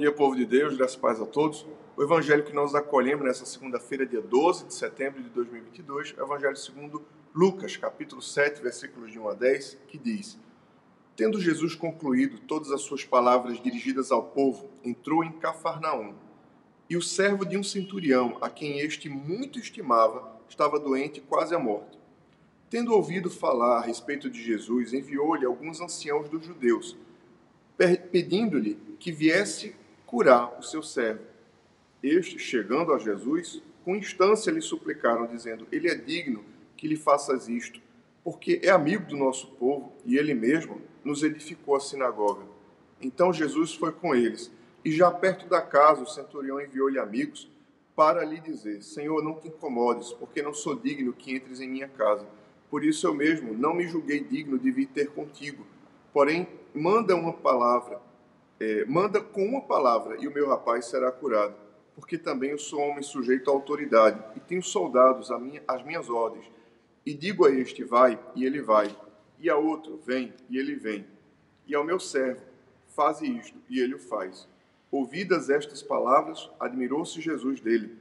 de 0.00 0.46
Deus, 0.46 0.78
graças 0.78 0.96
e 0.96 0.98
paz 0.98 1.20
a 1.20 1.26
todos. 1.26 1.66
O 1.94 2.02
evangelho 2.02 2.42
que 2.42 2.54
nós 2.54 2.74
acolhemos 2.74 3.22
nessa 3.22 3.44
segunda-feira, 3.44 4.06
dia 4.06 4.22
12 4.22 4.64
de 4.64 4.72
setembro 4.72 5.22
de 5.22 5.28
2022, 5.28 6.14
é 6.16 6.22
o 6.22 6.24
evangelho 6.24 6.56
segundo 6.56 7.04
Lucas, 7.34 7.76
capítulo 7.76 8.22
7, 8.22 8.62
versículos 8.62 9.12
de 9.12 9.18
1 9.18 9.28
a 9.28 9.34
10, 9.34 9.76
que 9.88 9.98
diz: 9.98 10.38
Tendo 11.14 11.38
Jesus 11.38 11.74
concluído 11.74 12.38
todas 12.38 12.70
as 12.70 12.80
suas 12.80 13.04
palavras 13.04 13.62
dirigidas 13.62 14.10
ao 14.10 14.22
povo, 14.22 14.70
entrou 14.82 15.22
em 15.22 15.32
Cafarnaum. 15.32 16.14
E 16.88 16.96
o 16.96 17.02
servo 17.02 17.44
de 17.44 17.58
um 17.58 17.62
centurião, 17.62 18.38
a 18.40 18.48
quem 18.48 18.80
este 18.80 19.10
muito 19.10 19.58
estimava, 19.58 20.34
estava 20.48 20.80
doente 20.80 21.20
quase 21.20 21.54
à 21.54 21.58
morte. 21.58 21.98
Tendo 22.70 22.94
ouvido 22.94 23.28
falar 23.28 23.80
a 23.80 23.82
respeito 23.82 24.30
de 24.30 24.42
Jesus, 24.42 24.94
enviou-lhe 24.94 25.44
alguns 25.44 25.78
anciãos 25.78 26.26
dos 26.30 26.46
judeus, 26.46 26.96
pedindo-lhe 28.10 28.78
que 28.98 29.12
viesse 29.12 29.78
curar 30.10 30.58
o 30.58 30.62
seu 30.62 30.82
servo. 30.82 31.22
Este, 32.02 32.36
chegando 32.36 32.92
a 32.92 32.98
Jesus, 32.98 33.62
com 33.84 33.94
instância 33.94 34.50
lhe 34.50 34.60
suplicaram, 34.60 35.24
dizendo: 35.24 35.68
Ele 35.70 35.88
é 35.88 35.94
digno 35.94 36.44
que 36.76 36.88
lhe 36.88 36.96
faças 36.96 37.48
isto, 37.48 37.80
porque 38.24 38.60
é 38.64 38.70
amigo 38.70 39.06
do 39.06 39.16
nosso 39.16 39.46
povo 39.52 39.92
e 40.04 40.18
ele 40.18 40.34
mesmo 40.34 40.82
nos 41.04 41.22
edificou 41.22 41.76
a 41.76 41.80
sinagoga. 41.80 42.42
Então 43.00 43.32
Jesus 43.32 43.72
foi 43.72 43.92
com 43.92 44.12
eles, 44.12 44.50
e 44.84 44.90
já 44.90 45.12
perto 45.12 45.46
da 45.46 45.62
casa 45.62 46.02
o 46.02 46.06
centurião 46.06 46.60
enviou-lhe 46.60 46.98
amigos 46.98 47.48
para 47.94 48.24
lhe 48.24 48.40
dizer: 48.40 48.82
Senhor, 48.82 49.22
não 49.22 49.38
te 49.38 49.46
incomodes, 49.46 50.12
porque 50.14 50.42
não 50.42 50.52
sou 50.52 50.74
digno 50.74 51.12
que 51.12 51.36
entres 51.36 51.60
em 51.60 51.68
minha 51.68 51.88
casa. 51.88 52.26
Por 52.68 52.82
isso 52.82 53.06
eu 53.06 53.14
mesmo 53.14 53.54
não 53.54 53.74
me 53.74 53.86
julguei 53.86 54.24
digno 54.24 54.58
de 54.58 54.72
vir 54.72 54.86
ter 54.86 55.10
contigo. 55.10 55.64
Porém, 56.12 56.48
manda 56.74 57.14
uma 57.14 57.32
palavra 57.32 58.00
é, 58.60 58.84
manda 58.84 59.22
com 59.22 59.42
uma 59.42 59.62
palavra 59.62 60.18
e 60.20 60.28
o 60.28 60.30
meu 60.30 60.46
rapaz 60.46 60.84
será 60.84 61.10
curado, 61.10 61.54
porque 61.94 62.18
também 62.18 62.50
eu 62.50 62.58
sou 62.58 62.78
homem 62.78 63.02
sujeito 63.02 63.50
à 63.50 63.54
autoridade 63.54 64.22
e 64.36 64.40
tenho 64.40 64.62
soldados 64.62 65.30
minha, 65.40 65.62
às 65.66 65.82
minhas 65.82 66.10
ordens. 66.10 66.44
E 67.04 67.14
digo 67.14 67.46
a 67.46 67.50
este, 67.50 67.82
vai, 67.82 68.20
e 68.36 68.44
ele 68.44 68.60
vai, 68.60 68.94
e 69.38 69.48
a 69.48 69.56
outro, 69.56 69.98
vem, 70.04 70.34
e 70.50 70.58
ele 70.58 70.76
vem. 70.76 71.06
E 71.66 71.74
ao 71.74 71.82
meu 71.82 71.98
servo, 71.98 72.42
faze 72.88 73.26
isto, 73.26 73.58
e 73.68 73.80
ele 73.80 73.94
o 73.94 73.98
faz. 73.98 74.46
Ouvidas 74.90 75.48
estas 75.48 75.82
palavras, 75.82 76.50
admirou-se 76.60 77.20
Jesus 77.20 77.60
dele. 77.60 77.96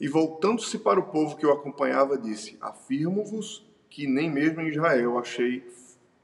E 0.00 0.08
voltando-se 0.08 0.78
para 0.78 1.00
o 1.00 1.10
povo 1.10 1.36
que 1.36 1.44
o 1.44 1.52
acompanhava, 1.52 2.16
disse: 2.16 2.56
Afirmo-vos 2.60 3.66
que 3.90 4.06
nem 4.06 4.30
mesmo 4.30 4.60
em 4.60 4.68
Israel 4.68 5.18
achei 5.18 5.68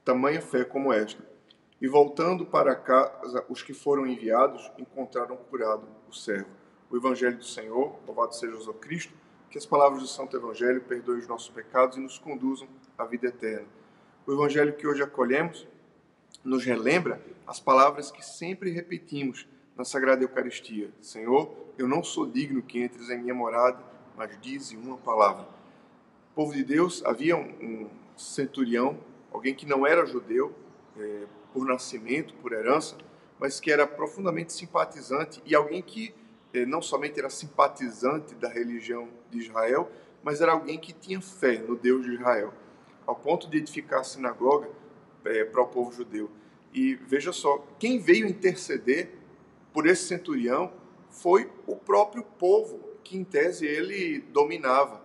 tamanha 0.04 0.40
fé 0.40 0.64
como 0.64 0.92
esta. 0.92 1.33
E 1.80 1.88
voltando 1.88 2.46
para 2.46 2.74
casa, 2.74 3.44
os 3.48 3.62
que 3.62 3.74
foram 3.74 4.06
enviados 4.06 4.70
encontraram 4.78 5.36
curado 5.36 5.86
o 6.08 6.12
servo. 6.12 6.48
O 6.90 6.96
Evangelho 6.96 7.36
do 7.36 7.44
Senhor, 7.44 7.98
louvado 8.06 8.34
seja 8.34 8.56
Jesus 8.56 8.76
Cristo, 8.80 9.12
que 9.50 9.58
as 9.58 9.66
palavras 9.66 10.00
do 10.00 10.08
Santo 10.08 10.36
Evangelho 10.36 10.80
perdoem 10.82 11.18
os 11.18 11.28
nossos 11.28 11.48
pecados 11.48 11.96
e 11.96 12.00
nos 12.00 12.18
conduzam 12.18 12.68
à 12.96 13.04
vida 13.04 13.28
eterna. 13.28 13.66
O 14.26 14.32
Evangelho 14.32 14.74
que 14.74 14.86
hoje 14.86 15.02
acolhemos 15.02 15.66
nos 16.42 16.64
relembra 16.64 17.20
as 17.46 17.60
palavras 17.60 18.10
que 18.10 18.24
sempre 18.24 18.70
repetimos 18.70 19.46
na 19.76 19.84
Sagrada 19.84 20.22
Eucaristia: 20.22 20.90
Senhor, 21.00 21.54
eu 21.76 21.88
não 21.88 22.02
sou 22.02 22.26
digno 22.26 22.62
que 22.62 22.82
entres 22.82 23.10
em 23.10 23.18
minha 23.18 23.34
morada, 23.34 23.82
mas 24.16 24.38
dize 24.40 24.76
uma 24.76 24.96
palavra. 24.96 25.42
O 26.32 26.34
povo 26.34 26.52
de 26.52 26.64
Deus 26.64 27.04
havia 27.04 27.36
um 27.36 27.88
centurião, 28.16 28.98
alguém 29.32 29.54
que 29.54 29.66
não 29.66 29.86
era 29.86 30.06
judeu, 30.06 30.54
é, 30.96 31.26
por 31.54 31.64
nascimento, 31.64 32.34
por 32.34 32.52
herança, 32.52 32.98
mas 33.38 33.60
que 33.60 33.70
era 33.70 33.86
profundamente 33.86 34.52
simpatizante 34.52 35.40
e 35.46 35.54
alguém 35.54 35.80
que 35.80 36.12
eh, 36.52 36.66
não 36.66 36.82
somente 36.82 37.20
era 37.20 37.30
simpatizante 37.30 38.34
da 38.34 38.48
religião 38.48 39.08
de 39.30 39.38
Israel, 39.38 39.88
mas 40.22 40.40
era 40.40 40.50
alguém 40.50 40.76
que 40.76 40.92
tinha 40.92 41.20
fé 41.20 41.58
no 41.58 41.76
Deus 41.76 42.04
de 42.04 42.14
Israel, 42.14 42.52
ao 43.06 43.14
ponto 43.14 43.48
de 43.48 43.58
edificar 43.58 44.00
a 44.00 44.04
sinagoga 44.04 44.68
eh, 45.24 45.44
para 45.44 45.62
o 45.62 45.68
povo 45.68 45.92
judeu. 45.92 46.28
E 46.72 46.96
veja 46.96 47.32
só, 47.32 47.64
quem 47.78 48.00
veio 48.00 48.26
interceder 48.26 49.12
por 49.72 49.86
esse 49.86 50.08
centurião 50.08 50.72
foi 51.08 51.48
o 51.68 51.76
próprio 51.76 52.24
povo, 52.24 52.80
que 53.04 53.16
em 53.16 53.22
tese 53.22 53.64
ele 53.64 54.18
dominava. 54.32 55.04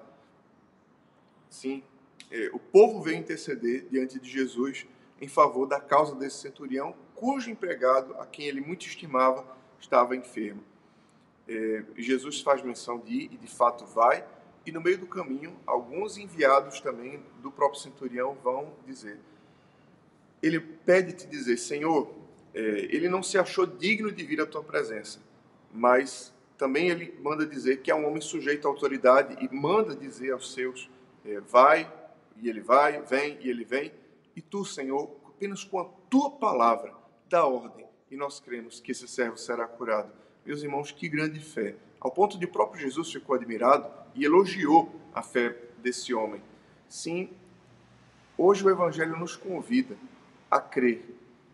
Sim, 1.48 1.84
eh, 2.32 2.50
o 2.54 2.58
povo 2.60 3.04
veio 3.04 3.18
interceder 3.18 3.86
diante 3.92 4.20
de 4.20 4.28
Jesus 4.28 4.88
em 5.22 5.28
favor 5.28 5.66
da 5.66 5.80
causa 5.80 6.16
desse 6.16 6.38
centurião, 6.38 6.96
cujo 7.16 7.50
empregado, 7.50 8.16
a 8.20 8.26
quem 8.26 8.46
ele 8.48 8.62
muito 8.62 8.86
estimava, 8.86 9.46
estava 9.80 10.16
enfermo. 10.16 10.64
É, 11.48 11.84
Jesus 11.98 12.42
faz 12.42 12.62
menção 12.62 13.00
de 13.00 13.14
ir, 13.14 13.34
e 13.34 13.38
de 13.38 13.48
fato 13.48 13.86
vai, 13.86 14.24
e 14.66 14.72
no 14.72 14.82
meio 14.82 14.98
do 14.98 15.08
caminho, 15.08 15.58
alguns 15.66 16.18
enviados 16.18 16.80
também 16.80 17.24
do 17.42 17.52
próprio 17.52 17.82
centurião 17.82 18.38
vão 18.44 18.74
dizer. 18.86 19.20
Ele 20.42 20.60
pede 20.60 21.14
te 21.14 21.28
dizer, 21.28 21.58
Senhor, 21.58 22.14
é, 22.54 22.60
ele 22.60 23.10
não 23.10 23.24
se 23.24 23.38
achou 23.38 23.66
digno 23.66 24.12
de 24.12 24.24
vir 24.24 24.42
à 24.42 24.46
tua 24.46 24.64
presença, 24.64 25.20
mas 25.74 26.34
também 26.58 26.90
ele 26.90 27.18
manda 27.22 27.46
dizer 27.46 27.82
que 27.82 27.90
é 27.90 27.96
um 27.96 28.08
homem 28.08 28.22
sujeito 28.22 28.68
à 28.68 28.72
autoridade 28.72 29.38
e 29.44 29.54
manda 29.54 29.96
dizer 29.96 30.32
aos 30.32 30.54
seus, 30.54 30.90
é, 31.26 31.40
vai, 31.40 31.92
e 32.38 32.50
ele 32.50 32.62
vai, 32.62 33.02
vem, 33.02 33.38
e 33.42 33.50
ele 33.50 33.64
vem, 33.64 33.92
e 34.40 34.42
tu, 34.42 34.64
Senhor, 34.64 35.14
apenas 35.28 35.66
com 35.66 35.80
a 35.80 35.86
tua 36.10 36.32
palavra, 36.32 36.94
dá 37.28 37.46
ordem, 37.46 37.86
e 38.10 38.16
nós 38.16 38.40
cremos 38.40 38.80
que 38.80 38.94
esse 38.94 39.06
servo 39.06 39.36
será 39.36 39.68
curado. 39.68 40.14
Meus 40.46 40.64
irmãos, 40.64 40.94
que 40.94 41.10
grande 41.10 41.42
fé! 41.42 41.76
Ao 42.00 42.10
ponto 42.10 42.40
de 42.40 42.48
próprio 42.48 42.80
Jesus 42.82 43.12
ficou 43.12 43.36
admirado 43.36 43.92
e 44.16 44.24
elogiou 44.24 44.96
a 45.14 45.22
fé 45.22 45.58
desse 45.80 46.14
homem. 46.14 46.42
Sim, 46.88 47.32
hoje 48.38 48.64
o 48.64 48.70
Evangelho 48.70 49.20
nos 49.20 49.36
convida 49.36 49.98
a 50.50 50.62
crer 50.62 51.04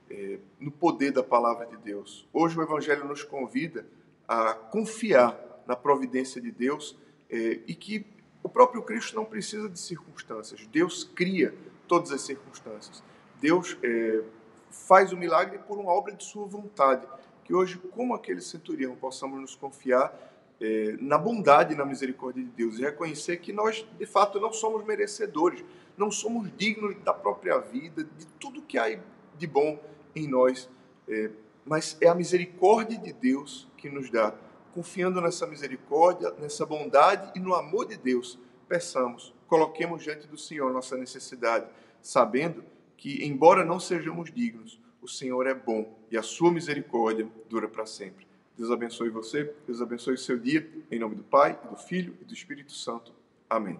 é, 0.08 0.38
no 0.60 0.70
poder 0.70 1.12
da 1.12 1.24
palavra 1.24 1.66
de 1.66 1.78
Deus. 1.78 2.28
Hoje 2.32 2.56
o 2.56 2.62
Evangelho 2.62 3.06
nos 3.06 3.24
convida 3.24 3.84
a 4.28 4.54
confiar 4.54 5.36
na 5.66 5.76
providência 5.76 6.40
de 6.40 6.52
Deus 6.52 6.96
é, 7.32 7.62
e 7.66 7.74
que 7.74 8.06
o 8.44 8.48
próprio 8.48 8.84
Cristo 8.84 9.16
não 9.16 9.26
precisa 9.26 9.68
de 9.68 9.80
circunstâncias. 9.80 10.68
Deus 10.68 11.04
cria 11.04 11.52
todas 11.88 12.12
as 12.12 12.22
circunstâncias. 12.22 13.04
Deus 13.40 13.78
é, 13.84 14.24
faz 14.70 15.12
o 15.12 15.18
milagre 15.18 15.60
por 15.60 15.78
uma 15.78 15.92
obra 15.92 16.14
de 16.14 16.24
sua 16.24 16.46
vontade. 16.46 17.06
Que 17.44 17.54
hoje, 17.54 17.78
como 17.78 18.14
aquele 18.14 18.42
centurião, 18.42 18.96
possamos 18.96 19.40
nos 19.40 19.56
confiar 19.56 20.14
é, 20.60 20.96
na 21.00 21.18
bondade 21.18 21.74
e 21.74 21.78
na 21.78 21.86
misericórdia 21.86 22.44
de 22.44 22.50
Deus 22.50 22.80
e 22.80 22.82
reconhecer 22.82 23.38
que 23.38 23.54
nós, 23.54 23.86
de 23.98 24.06
fato, 24.06 24.40
não 24.40 24.52
somos 24.52 24.84
merecedores, 24.86 25.64
não 25.98 26.10
somos 26.10 26.50
dignos 26.58 26.96
da 27.04 27.14
própria 27.14 27.60
vida, 27.60 28.04
de 28.04 28.26
tudo 28.40 28.62
que 28.62 28.78
há 28.78 28.98
de 29.38 29.48
bom 29.48 29.80
em 30.16 30.28
nós, 30.28 30.70
é, 31.08 31.30
mas 31.66 31.98
é 32.02 32.08
a 32.08 32.16
misericórdia 32.16 32.98
de 32.98 33.14
Deus 33.14 33.68
que 33.78 33.90
nos 33.90 34.10
dá. 34.10 34.34
Confiando 34.74 35.22
nessa 35.22 35.46
misericórdia, 35.46 36.34
nessa 36.40 36.66
bondade 36.66 37.32
e 37.36 37.40
no 37.40 37.54
amor 37.54 37.86
de 37.86 37.98
Deus, 37.98 38.40
peçamos, 38.68 39.34
coloquemos 39.48 40.04
diante 40.04 40.28
do 40.28 40.38
Senhor 40.38 40.72
nossa 40.72 40.98
necessidade, 40.98 41.68
sabendo 42.02 42.64
que, 42.98 43.26
embora 43.26 43.64
não 43.64 43.80
sejamos 43.80 44.32
dignos, 44.32 44.80
o 45.02 45.08
Senhor 45.08 45.46
é 45.46 45.54
bom 45.54 45.98
e 46.10 46.18
a 46.18 46.24
sua 46.24 46.52
misericórdia 46.52 47.28
dura 47.50 47.68
para 47.68 47.86
sempre. 47.86 48.26
Deus 48.58 48.72
abençoe 48.72 49.10
você, 49.10 49.54
Deus 49.68 49.82
abençoe 49.82 50.16
o 50.16 50.18
seu 50.18 50.40
dia, 50.40 50.68
em 50.90 50.98
nome 50.98 51.16
do 51.16 51.24
Pai, 51.24 51.60
do 51.70 51.76
Filho 51.76 52.16
e 52.22 52.26
do 52.26 52.34
Espírito 52.34 52.72
Santo. 52.72 53.14
Amém. 53.50 53.80